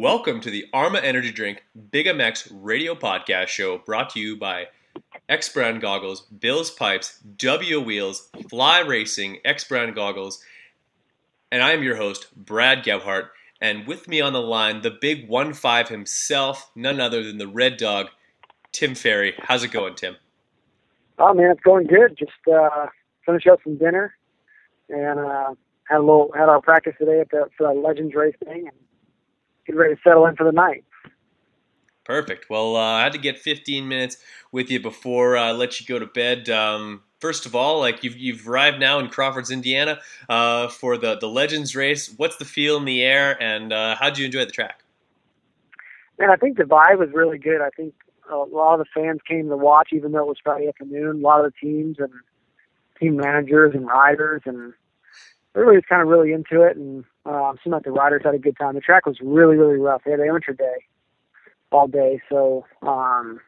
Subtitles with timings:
[0.00, 4.68] Welcome to the Arma Energy Drink Big MX radio podcast show brought to you by
[5.28, 10.40] X Brand Goggles, Bill's Pipes, W Wheels, Fly Racing, X Brand Goggles,
[11.50, 13.30] and I am your host, Brad Gebhart.
[13.60, 17.48] And with me on the line, the big 1 5 himself, none other than the
[17.48, 18.06] Red Dog,
[18.70, 19.34] Tim Ferry.
[19.36, 20.14] How's it going, Tim?
[21.18, 22.16] Oh, man, it's going good.
[22.16, 22.86] Just uh,
[23.26, 24.14] finished up some dinner
[24.90, 25.54] and uh,
[25.88, 28.76] had a little had our practice today at the for the Legends race thing and
[29.68, 30.84] getting ready to settle in for the night.
[32.04, 32.48] Perfect.
[32.48, 34.16] Well, uh, I had to get 15 minutes
[34.50, 36.48] with you before I let you go to bed.
[36.48, 41.18] Um, first of all, like you've you've arrived now in Crawfords, Indiana, uh, for the
[41.18, 42.12] the Legends race.
[42.16, 44.82] What's the feel in the air, and uh, how did you enjoy the track?
[46.18, 47.60] Man, I think the vibe was really good.
[47.60, 47.92] I think
[48.30, 51.18] a lot of the fans came to watch, even though it was Friday afternoon.
[51.18, 52.10] A lot of the teams and
[52.98, 54.72] team managers and riders and
[55.54, 58.38] everybody was kind of really into it, and uh, seemed like the riders had a
[58.38, 58.74] good time.
[58.74, 60.02] The track was really really rough.
[60.04, 60.84] They had amateur day
[61.70, 63.40] all day, so um,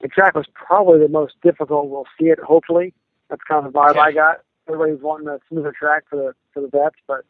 [0.00, 1.88] the track was probably the most difficult.
[1.88, 2.92] We'll see it hopefully.
[3.30, 4.00] That's kind of the vibe Okay.
[4.00, 4.40] I got.
[4.68, 7.24] Everybody's wanting a smoother track for the for the vets, but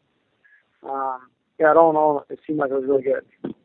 [0.87, 1.21] um,
[1.59, 3.55] yeah, all in all, it seemed like it was really good.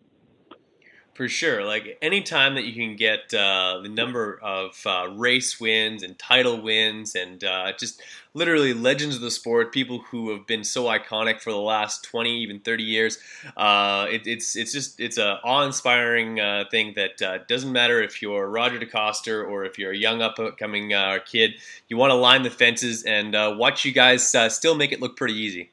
[1.18, 1.64] For sure.
[1.64, 6.16] Like any time that you can get uh, the number of uh, race wins and
[6.16, 8.00] title wins and uh, just
[8.34, 12.40] literally legends of the sport, people who have been so iconic for the last 20,
[12.40, 13.18] even 30 years,
[13.56, 18.22] uh, it, it's it's just it's a awe-inspiring uh, thing that uh, doesn't matter if
[18.22, 20.92] you're Roger DeCoster or if you're a young up-and-coming
[21.26, 21.54] kid,
[21.88, 25.34] you want to line the fences and watch you guys still make it look pretty
[25.34, 25.72] easy.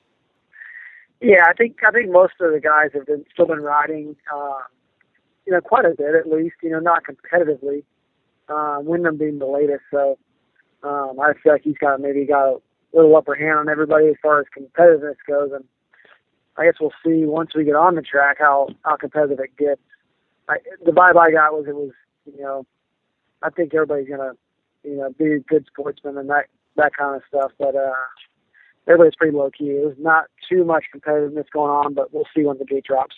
[1.21, 4.15] Yeah, I think I think most of the guys have been still been riding,
[5.45, 6.55] you know, quite a bit at least.
[6.61, 7.83] You know, not competitively.
[8.47, 10.17] Uh, Windham being the latest, so
[10.83, 12.57] um, I feel like he's got maybe got a
[12.93, 15.63] little upper hand on everybody as far as competitiveness goes, and
[16.57, 19.81] I guess we'll see once we get on the track how how competitive it gets.
[20.47, 21.91] I, the vibe I got was it was
[22.25, 22.65] you know,
[23.41, 24.33] I think everybody's gonna
[24.83, 26.45] you know be good sportsman and that
[26.75, 27.75] that kind of stuff, but.
[27.75, 27.93] uh
[28.87, 29.69] everybody's pretty low key.
[29.69, 33.15] There's not too much competitiveness going on, but we'll see when the gate drops.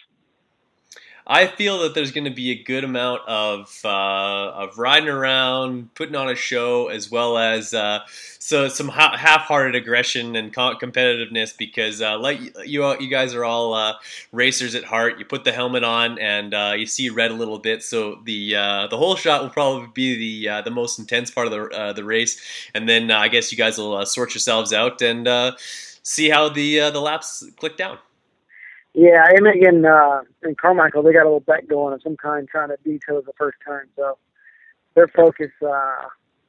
[1.30, 5.94] I feel that there's going to be a good amount of uh, of riding around,
[5.94, 8.00] putting on a show, as well as uh,
[8.40, 11.56] so some ha- half-hearted aggression and co- competitiveness.
[11.58, 13.96] Because uh, like you, you guys are all uh,
[14.32, 15.20] racers at heart.
[15.20, 18.56] You put the helmet on and uh, you see red a little bit, so the
[18.56, 22.06] uh, the whole shot will probably be the the most intense part of the the
[22.06, 22.42] race.
[22.74, 25.28] And then I guess you guys will sort yourselves out and
[26.04, 27.98] see how the the laps click down.
[29.00, 32.70] Yeah, Emig uh, and Carmichael, they got a little bet going of some kind, trying
[32.70, 33.88] to detail the first turn.
[33.96, 34.18] So
[34.96, 36.08] their focus uh,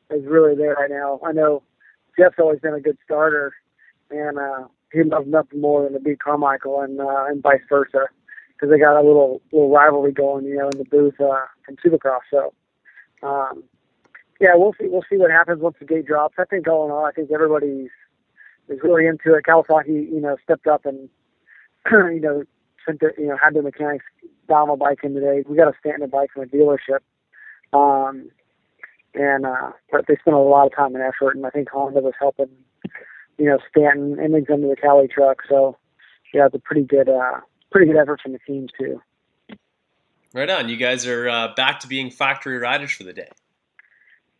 [0.09, 1.21] is really there right now.
[1.23, 1.63] I know
[2.19, 3.53] Jeff's always been a good starter,
[4.11, 4.65] and uh,
[4.95, 8.07] he'd love nothing more than to beat Carmichael, and uh, and vice versa,
[8.55, 11.77] because they got a little little rivalry going, you know, in the booth uh, from
[11.85, 12.21] Supercross.
[12.31, 12.55] So.
[13.23, 13.65] Um,
[14.41, 14.87] yeah, we'll see.
[14.89, 16.37] We'll see what happens once the gate drops.
[16.39, 17.91] I think all in all, I think everybody's
[18.69, 19.45] is really into it.
[19.45, 21.11] Kawasaki, you know, stepped up and
[21.91, 22.45] you know,
[22.87, 24.05] sent the, you know, had the mechanics
[24.49, 25.45] down a bike in today.
[25.49, 27.01] We got a standard bike from a dealership.
[27.73, 28.31] Um,
[29.15, 32.01] and, uh, but they spent a lot of time and effort, and I think Honda
[32.01, 32.49] was helping,
[33.37, 35.39] you know, Stanton and into the Kawi truck.
[35.49, 35.77] So,
[36.33, 37.41] yeah, it's a pretty good, uh,
[37.71, 39.01] pretty good effort from the teams too.
[40.35, 40.69] Right on.
[40.69, 43.31] You guys are uh, back to being factory riders for the day.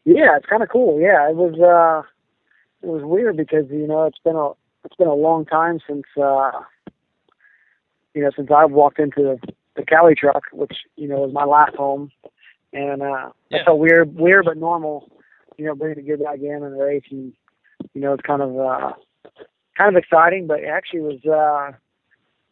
[0.05, 1.01] Yeah, it's kind of cool.
[1.01, 2.07] Yeah, it was, uh,
[2.83, 4.51] it was weird because, you know, it's been a,
[4.85, 6.53] it's been a long time since, uh,
[8.19, 11.45] you know, since I've walked into the, the Kawi truck, which, you know, was my
[11.45, 12.11] last home.
[12.73, 13.59] And, uh, Yeah.
[13.59, 15.09] that felt weird, weird, but normal,
[15.57, 17.05] you know, bringing a good guy again in the race.
[17.13, 17.33] And,
[17.95, 18.93] you know, it's kind of, uh,
[19.77, 21.77] kind of exciting, but it actually was, uh,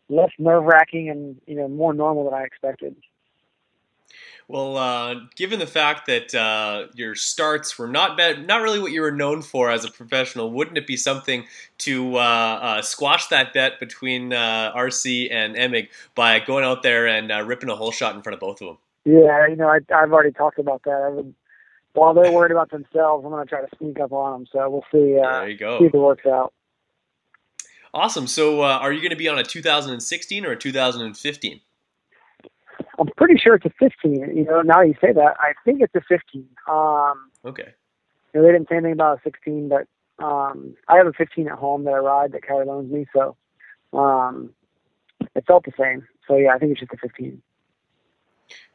[0.09, 2.95] less nerve wracking and, you know, more normal than I expected.
[4.49, 8.93] Well, uh, given the fact that uh, your starts were not bad, not really what
[8.93, 11.47] you were known for as a professional, wouldn't it be something
[11.79, 17.09] to uh, uh squash that bet between uh, RC and Emig by going out there
[17.09, 18.79] and uh, ripping a hole shot in front of both of them?
[19.05, 21.03] Yeah, you know, I, have already talked about that.
[21.05, 21.35] I would,
[21.95, 24.47] while they're worried about themselves, I'm going to try to sneak up on them.
[24.53, 25.15] So we'll see.
[25.21, 25.81] there you go.
[25.81, 26.53] See if it works out.
[27.93, 28.27] Awesome.
[28.27, 31.61] So, are you going to be on a 2016 or a 2015?
[32.99, 34.37] I'm pretty sure it's a 15.
[34.37, 36.47] You know, now you say that, I think it's a 15.
[36.69, 37.75] Um, okay.
[38.33, 39.87] You know, they didn't say anything about a 16, but
[40.25, 43.37] um, I have a 15 at home that I ride that Kelly loans me, so
[43.93, 44.51] um,
[45.35, 46.07] it felt the same.
[46.27, 47.43] So yeah, I think it's just a 15.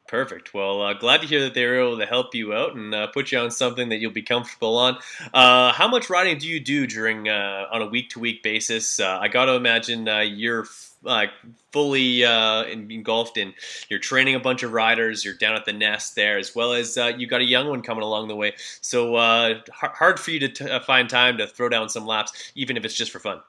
[0.07, 0.53] Perfect.
[0.53, 3.07] Well, uh, glad to hear that they were able to help you out and uh,
[3.07, 4.97] put you on something that you'll be comfortable on.
[5.33, 9.00] Uh, how much riding do you do during uh, on a week to week basis?
[9.00, 10.65] Uh, I got to imagine uh, you're
[11.03, 11.30] like
[11.71, 13.53] fully uh, engulfed in.
[13.89, 16.98] You're training a bunch of riders you're down at the nest there as well as
[16.98, 18.53] uh, you got a young one coming along the way.
[18.81, 22.51] So uh, hard for you to t- uh, find time to throw down some laps
[22.56, 23.39] even if it's just for fun.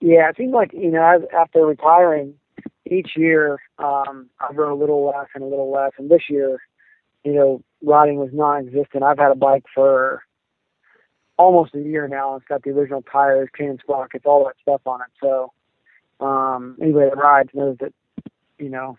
[0.00, 2.34] Yeah it seems like you know after retiring
[2.90, 5.92] each year um, i've run a little less and a little less.
[5.98, 6.60] And this year
[7.24, 9.02] you know riding was non-existent.
[9.02, 10.22] I've had a bike for
[11.38, 12.36] almost a year now.
[12.36, 15.08] It's got the original tires chain sprockets all that stuff on it.
[15.20, 15.52] So
[16.22, 17.92] um, anybody that rides knows that,
[18.58, 18.96] you know,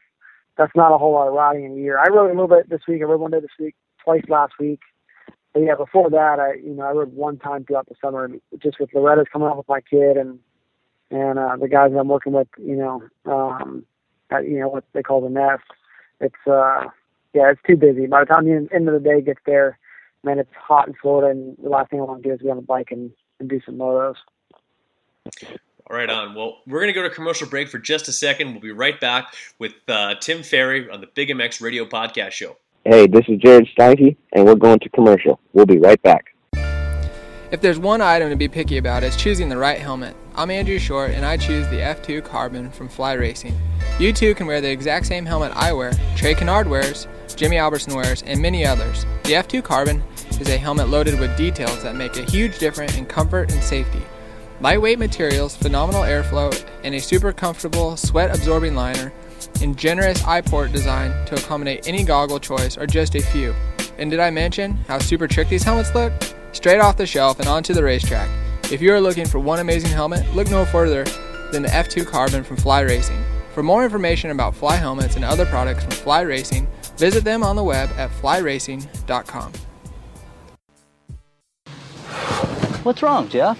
[0.58, 1.98] that's not a whole lot of riding in a year.
[1.98, 3.02] I rode a little bit this week.
[3.02, 4.82] I rode one day this week, twice last week.
[5.54, 8.80] But yeah, before that, I you know I rode one time throughout the summer, just
[8.80, 10.40] with Loretta's coming up with my kid and
[11.12, 12.48] and uh, the guys that I'm working with.
[12.58, 13.86] You know, um,
[14.32, 15.64] at, you know what they call the nest.
[16.20, 16.86] It's uh,
[17.34, 18.08] yeah, it's too busy.
[18.08, 19.78] By the time the end of the day gets there,
[20.24, 22.50] man, it's hot in Florida, and the last thing I want to do is be
[22.50, 24.16] on a bike and, and do some motos.
[25.90, 26.34] Right on.
[26.34, 28.52] Well, we're going to go to commercial break for just a second.
[28.52, 32.58] We'll be right back with uh, Tim Ferry on the Big MX Radio Podcast Show.
[32.86, 35.40] Hey, this is Jared Steinke, and we're going to commercial.
[35.54, 36.34] We'll be right back.
[37.52, 40.16] If there's one item to be picky about, it's choosing the right helmet.
[40.36, 43.56] I'm Andrew Short, and I choose the F2 Carbon from Fly Racing.
[44.00, 47.94] You too can wear the exact same helmet I wear, Trey Canard wears, Jimmy Albertson
[47.94, 49.06] wears, and many others.
[49.26, 50.02] The F2 Carbon
[50.40, 54.02] is a helmet loaded with details that make a huge difference in comfort and safety.
[54.62, 56.54] Lightweight materials, phenomenal airflow,
[56.84, 59.12] and a super comfortable sweat absorbing liner,
[59.62, 63.54] and generous eye port design to accommodate any goggle choice are just a few.
[63.98, 66.14] And did I mention how super trick these helmets look?
[66.54, 68.30] Straight off the shelf and onto the racetrack.
[68.72, 71.04] If you are looking for one amazing helmet, look no further
[71.52, 73.24] than the F2 Carbon from Fly Racing.
[73.54, 76.68] For more information about Fly helmets and other products from Fly Racing,
[76.98, 79.52] visit them on the web at flyracing.com.
[82.84, 83.60] What's wrong, Jeff?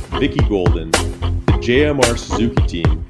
[0.19, 3.05] Vicky Golden, the JMR Suzuki team,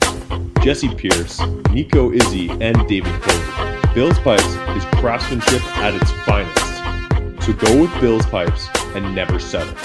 [0.62, 1.39] Jesse Pierce,
[1.72, 3.93] Nico Izzi, and David Cody.
[3.93, 4.46] Bill's Pipes
[4.77, 7.46] is craftsmanship at its finest.
[7.46, 9.75] So go with Bill's Pipes and never settle.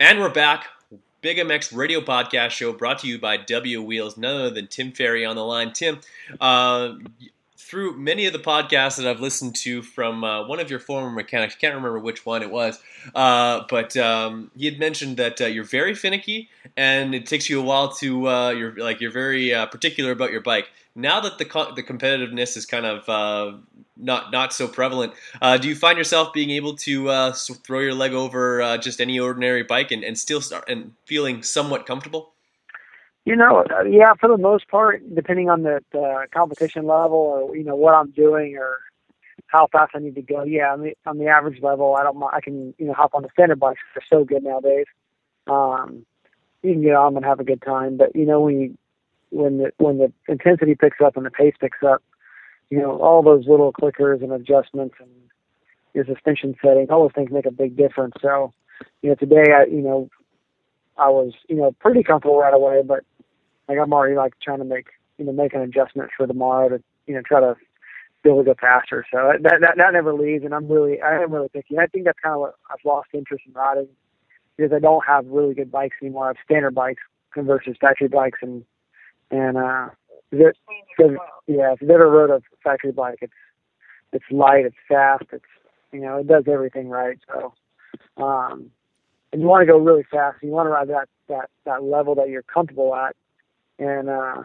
[0.00, 0.66] And we're back.
[1.20, 4.90] Big MX Radio Podcast Show brought to you by W Wheels, none other than Tim
[4.90, 5.72] Ferry on the line.
[5.74, 6.00] Tim,
[6.40, 6.94] uh,
[7.70, 11.08] through many of the podcasts that I've listened to from uh, one of your former
[11.08, 12.82] mechanics, can't remember which one it was,
[13.14, 17.60] uh, but um, he had mentioned that uh, you're very finicky and it takes you
[17.60, 20.68] a while to uh, you're like you're very uh, particular about your bike.
[20.96, 23.58] Now that the co- the competitiveness is kind of uh,
[23.96, 25.12] not not so prevalent,
[25.60, 29.92] do you find yourself being able to throw your leg over just any ordinary bike
[29.92, 32.32] and, and still start and feeling somewhat comfortable?
[33.26, 37.64] You know, yeah, for the most part, depending on the, the competition level or you
[37.64, 38.78] know what I'm doing or
[39.46, 40.44] how fast I need to go.
[40.44, 43.22] Yeah, on the on the average level, I don't I can you know hop on
[43.22, 43.80] the standard bikes.
[43.94, 44.86] They're so good nowadays.
[45.46, 46.06] Um,
[46.62, 48.78] you can get on and have a good time, but you know when you
[49.30, 52.02] when the when the intensity picks up and the pace picks up,
[52.70, 55.10] you know all those little clickers and adjustments and
[55.94, 58.14] your suspension settings, all those things make a big difference.
[58.22, 58.52] So,
[59.02, 60.08] you know, today I you know
[60.96, 63.04] I was you know pretty comfortable right away, but
[63.70, 66.82] like I'm already like trying to make you know make an adjustment for tomorrow to
[67.06, 67.54] you know try to
[68.24, 69.06] able to faster.
[69.12, 71.78] So that that that never leaves, and I'm really I am really picky.
[71.78, 73.88] I think that's kind of what I've lost interest in riding
[74.56, 76.24] because I don't have really good bikes anymore.
[76.24, 77.02] I have standard bikes
[77.36, 78.64] versus factory bikes, and
[79.30, 79.88] and uh,
[80.32, 80.56] it,
[81.46, 83.32] yeah, if you've ever rode a factory bike, it's
[84.12, 85.44] it's light, it's fast, it's
[85.92, 87.18] you know it does everything right.
[87.32, 87.54] So
[88.22, 88.70] um,
[89.32, 90.38] and you want to go really fast.
[90.42, 93.16] You want to ride that that that level that you're comfortable at,
[93.80, 94.42] and uh,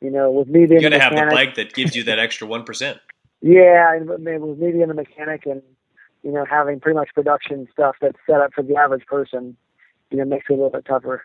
[0.00, 2.18] you know, with me being you got to have the bike that gives you that
[2.18, 2.98] extra one percent.
[3.42, 4.20] Yeah, and with
[4.58, 5.62] me being a mechanic and
[6.22, 9.56] you know having pretty much production stuff that's set up for the average person,
[10.10, 11.24] you know, makes it a little bit tougher.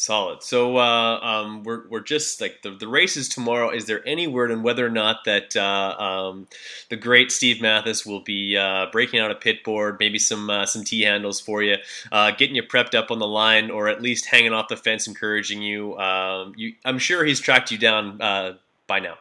[0.00, 0.44] Solid.
[0.44, 3.70] So uh, um, we're we're just like the the race is tomorrow.
[3.70, 6.46] Is there any word on whether or not that uh, um,
[6.88, 10.66] the great Steve Mathis will be uh, breaking out a pit board, maybe some uh,
[10.66, 11.78] some T handles for you,
[12.12, 15.08] uh, getting you prepped up on the line, or at least hanging off the fence,
[15.08, 15.98] encouraging you?
[15.98, 18.52] Um, you I'm sure he's tracked you down uh,
[18.86, 19.18] by now.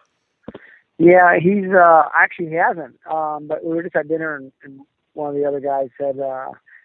[1.00, 1.66] Yeah, he's
[2.16, 3.00] actually he hasn't.
[3.10, 4.82] Um, but we were just at dinner, and, and
[5.14, 6.20] one of the other guys said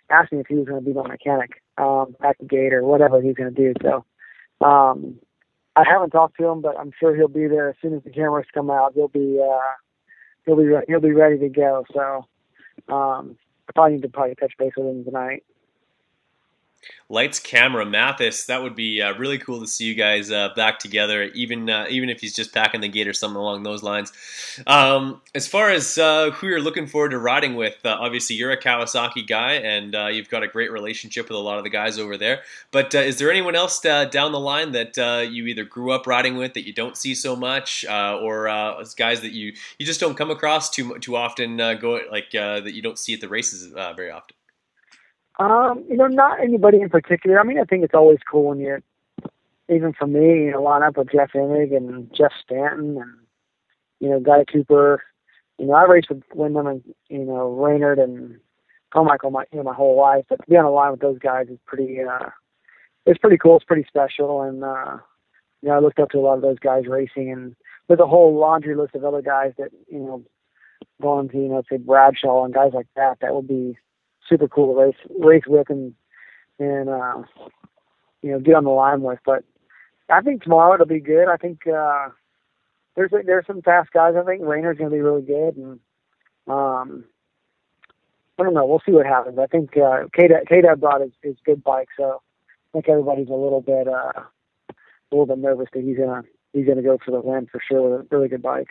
[0.08, 2.84] asked me if he was going to be my mechanic um, at the gate or
[2.84, 3.74] whatever he's going to do.
[3.82, 4.04] So
[4.64, 5.18] um,
[5.74, 8.10] I haven't talked to him, but I'm sure he'll be there as soon as the
[8.10, 8.92] cameras come out.
[8.94, 9.58] He'll be uh,
[10.46, 11.84] he'll be re- he'll be ready to go.
[11.92, 12.26] So
[12.92, 13.36] um,
[13.68, 15.44] I probably need to probably touch base with him tonight
[17.12, 18.46] lights, camera, Mathis.
[18.46, 21.86] That would be uh, really cool to see you guys uh, back together, even uh,
[21.90, 24.12] even if he's just packing the gate or something along those lines.
[24.66, 28.50] Um, as far as uh, who you're looking forward to riding with, uh, obviously you're
[28.50, 31.70] a Kawasaki guy, and uh, you've got a great relationship with a lot of the
[31.70, 32.42] guys over there.
[32.70, 34.96] But is there anyone else down the line that
[35.30, 38.46] you either grew up riding with that you don't see so much, or
[38.96, 42.82] guys that you you just don't come across too too often, go like that you
[42.82, 44.34] don't see at the races very often?
[45.38, 47.40] Um, you know, not anybody in particular.
[47.40, 48.82] I mean, I think it's always cool when you,
[49.68, 53.14] even for me, you know, line up with Jeff Emig and Jeff Stanton and,
[54.00, 55.02] you know, Guy Cooper.
[55.58, 58.38] You know, I raced with Windham and, you know, Raynard and
[58.92, 60.24] Carmichael my, you know, my whole life.
[60.28, 62.28] But to be on the line with those guys is pretty, uh,
[63.06, 63.56] it's pretty cool.
[63.56, 64.42] It's pretty special.
[64.42, 64.98] And, uh,
[65.62, 67.56] you know, I looked up to a lot of those guys racing and
[67.88, 70.22] with a whole laundry list of other guys that, you know,
[71.00, 73.78] going to, you know, say Bradshaw and guys like that, that would be,
[74.28, 75.94] super cool to race race with and
[76.58, 77.22] and uh,
[78.22, 79.18] you know get on the line with.
[79.24, 79.44] But
[80.08, 81.28] I think tomorrow it'll be good.
[81.28, 82.08] I think uh,
[82.96, 84.14] there's there's some fast guys.
[84.16, 85.80] I think Raynard's going to be really good, and
[86.46, 87.04] um,
[88.38, 88.66] I don't know.
[88.66, 89.38] We'll see what happens.
[89.38, 93.60] I think uh, K-Dub brought his, his good bike, so I think everybody's a little
[93.60, 94.22] bit uh,
[94.70, 97.82] a little bit nervous that he's gonna he's gonna go for the win for sure
[97.82, 98.70] with a really good bike.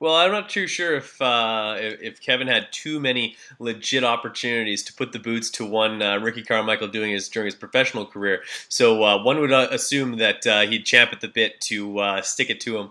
[0.00, 4.92] Well, I'm not too sure if, uh, if Kevin had too many legit opportunities to
[4.92, 8.42] put the boots to one uh, Ricky Carmichael doing his during his professional career.
[8.68, 12.22] So uh, one would uh, assume that uh, he'd champ at the bit to uh,
[12.22, 12.88] stick it to him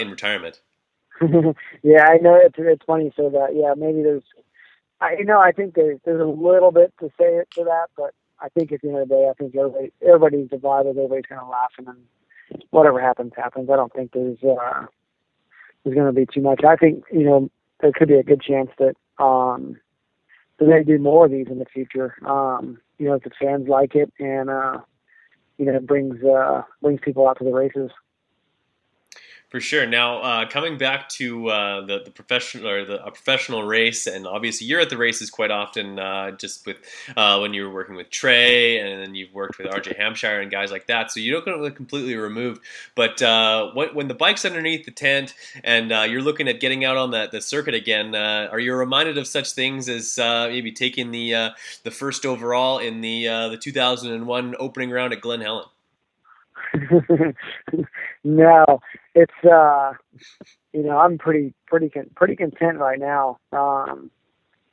[0.00, 0.60] in retirement.
[1.84, 3.54] yeah, I know it's it's funny So that.
[3.54, 4.24] Yeah, maybe there's,
[5.00, 7.86] I you know I think there's there's a little bit to say it to that,
[7.96, 10.96] but I think at the end of the day, I think everybody everybody's divided.
[10.96, 13.70] Everybody's kind of laughing, and whatever happens happens.
[13.70, 14.38] I don't think there's.
[14.42, 14.86] uh
[15.84, 16.60] is going to be too much.
[16.66, 19.76] I think you know there could be a good chance that um,
[20.58, 22.14] that they do more of these in the future.
[22.26, 24.78] Um, you know, if the fans like it and uh,
[25.58, 27.90] you know it brings uh, brings people out to the races.
[29.54, 29.86] For sure.
[29.86, 34.26] Now, uh, coming back to uh, the the professional or the a professional race, and
[34.26, 36.78] obviously you're at the races quite often, uh, just with
[37.16, 40.50] uh, when you were working with Trey, and then you've worked with RJ Hampshire and
[40.50, 41.12] guys like that.
[41.12, 42.62] So you don't get completely removed.
[42.96, 46.84] But uh, when, when, the bike's underneath the tent and uh, you're looking at getting
[46.84, 51.12] out on the, the circuit again, are you reminded of such things as maybe taking
[51.12, 51.52] the
[51.84, 55.66] the first overall in the the 2001 opening round at Glen Helen?
[58.24, 58.80] no,
[59.14, 59.92] it's uh,
[60.72, 63.38] you know, I'm pretty pretty pretty content right now.
[63.52, 64.10] Um,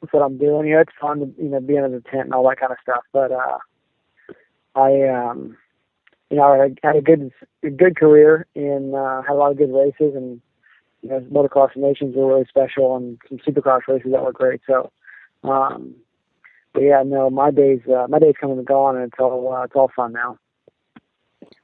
[0.02, 0.68] with what I'm doing.
[0.68, 2.72] You know, it's fun to you know be in the tent and all that kind
[2.72, 3.04] of stuff.
[3.14, 3.60] But uh,
[4.76, 5.58] I um,
[6.30, 7.32] you know, I had a good
[7.64, 10.42] a good career and uh, had a lot of good races and
[11.02, 14.62] you know, motocross nations were really special and some supercross races that were great.
[14.68, 14.92] So,
[15.44, 15.96] um,
[16.74, 19.64] but yeah, no, my days uh, my days coming and gone, and it's all uh,
[19.64, 20.38] it's all fun now.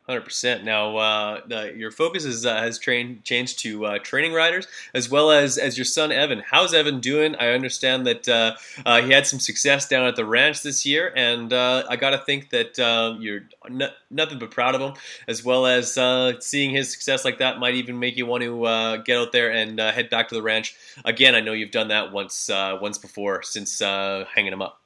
[0.08, 0.64] Hundred percent.
[0.64, 5.10] Now, uh, the, your focus is, uh, has trained changed to uh, training riders as
[5.10, 6.42] well as as your son Evan.
[6.50, 7.36] How's Evan doing?
[7.36, 11.12] I understand that uh, uh, he had some success down at the ranch this year,
[11.14, 12.78] and uh, I got to think that
[13.20, 14.94] you're n- nothing but proud of him.
[15.28, 15.96] As well as
[16.40, 19.78] seeing his success like that might even make you want to get out there and
[19.78, 21.36] head back to the ranch again.
[21.36, 24.80] I know you've done that once once before since hanging him up.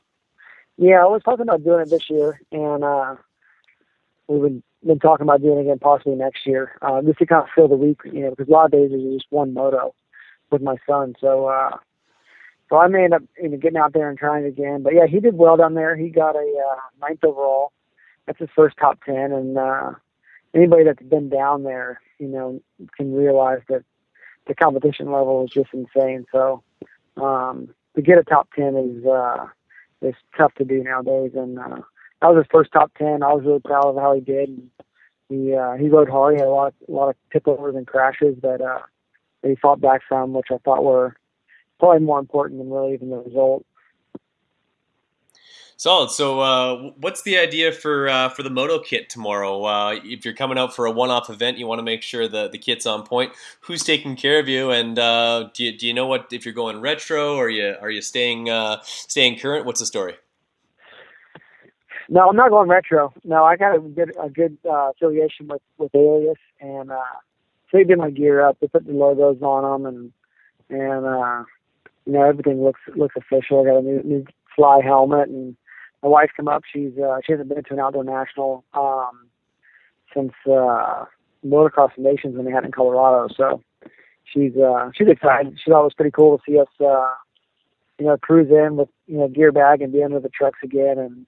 [0.77, 2.83] Yeah, I was talking about doing it this year, and
[4.27, 7.49] we would been talking about doing again possibly next year, uh, just to kind of
[7.53, 9.93] fill the week, you know, because a lot of days is just one moto
[10.49, 11.15] with my son.
[11.19, 11.77] So, uh,
[12.69, 14.81] so I may end up you know, getting out there and trying again.
[14.83, 15.95] But yeah, he did well down there.
[15.95, 17.71] He got a uh, ninth overall.
[18.25, 19.91] That's his first top ten, and uh,
[20.55, 22.61] anybody that's been down there, you know,
[22.95, 23.83] can realize that
[24.47, 26.25] the competition level is just insane.
[26.31, 26.63] So
[27.17, 29.47] um, to get a top ten is uh,
[30.01, 31.81] is tough to do nowadays, and uh,
[32.21, 33.23] that was his first top ten.
[33.23, 34.61] I was really proud of how he did.
[35.29, 36.35] He uh, he rode hard.
[36.35, 38.81] He had a lot of, a lot of tip overs and crashes that uh,
[39.41, 41.15] that he fought back from, which I thought were
[41.79, 43.65] probably more important than really even the result.
[45.77, 46.11] Solid.
[46.11, 49.63] So, uh, what's the idea for uh, for the moto kit tomorrow?
[49.63, 52.49] Uh, if you're coming out for a one-off event, you want to make sure the,
[52.49, 53.33] the kit's on point.
[53.61, 54.69] Who's taking care of you?
[54.69, 57.75] And uh, do you, do you know what if you're going retro or are you
[57.81, 59.65] are you staying uh, staying current?
[59.65, 60.17] What's the story?
[62.11, 63.13] No, I'm not going retro.
[63.23, 66.97] No, I got a good a good uh, affiliation with with Alias, and uh,
[67.71, 68.57] they did my gear up.
[68.59, 70.11] They put the logos on them, and
[70.69, 71.45] and uh,
[72.05, 73.61] you know everything looks looks official.
[73.61, 75.55] I got a new, new fly helmet, and
[76.03, 76.63] my wife come up.
[76.71, 79.29] She's uh, she hasn't been to an outdoor national um,
[80.13, 81.05] since uh,
[81.47, 83.33] motocross nations when they had it in Colorado.
[83.37, 83.63] So
[84.25, 85.57] she's uh, she's excited.
[85.63, 87.13] She thought it was pretty cool to see us, uh,
[87.99, 90.99] you know, cruise in with you know gear bag and be under the trucks again,
[90.99, 91.25] and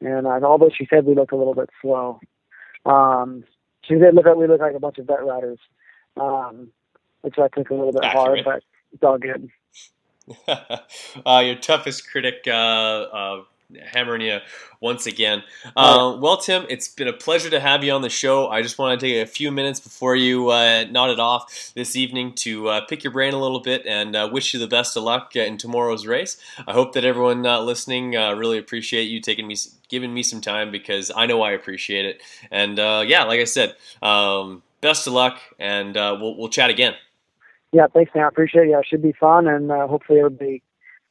[0.00, 2.20] and uh, although she said we look a little bit slow,
[2.86, 3.44] um,
[3.82, 5.58] she did look like we look like a bunch of vet riders,
[6.16, 6.68] um,
[7.22, 8.44] which I took a little bit Accurate.
[8.44, 9.50] hard, but it's all good.
[11.26, 13.42] uh, your toughest critic uh, uh,
[13.92, 14.38] hammering you
[14.80, 15.42] once again.
[15.76, 18.48] Uh, well, Tim, it's been a pleasure to have you on the show.
[18.48, 21.96] I just want to take a few minutes before you uh, nod it off this
[21.96, 24.96] evening to uh, pick your brain a little bit and uh, wish you the best
[24.96, 26.36] of luck in tomorrow's race.
[26.66, 29.56] I hope that everyone uh, listening uh, really appreciate you taking me,
[29.88, 32.22] giving me some time because I know I appreciate it.
[32.50, 36.70] And uh, yeah, like I said, um, best of luck, and uh, we'll we'll chat
[36.70, 36.94] again.
[37.72, 38.24] Yeah, thanks, man.
[38.24, 38.70] I appreciate it.
[38.70, 40.62] Yeah, it should be fun, and uh, hopefully everybody,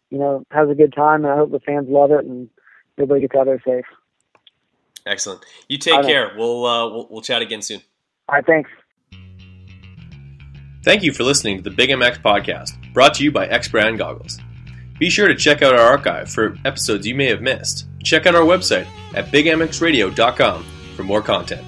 [0.10, 1.24] you know, has a good time.
[1.26, 2.50] And I hope the fans love it, and
[2.98, 3.86] everybody gets out there safe.
[5.06, 5.44] Excellent.
[5.68, 6.08] You take All right.
[6.08, 6.32] care.
[6.38, 7.82] We'll, uh, we'll we'll chat again soon.
[8.28, 8.70] All right, thanks.
[10.84, 13.98] Thank you for listening to the Big MX podcast, brought to you by X Brand
[13.98, 14.40] Goggles.
[14.98, 17.88] Be sure to check out our archive for episodes you may have missed.
[18.04, 21.66] Check out our website at bigmxradio.com for more content.